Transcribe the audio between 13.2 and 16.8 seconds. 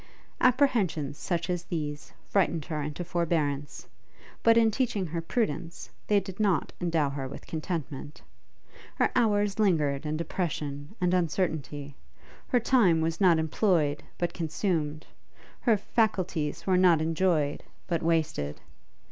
not employed but consumed; her faculties were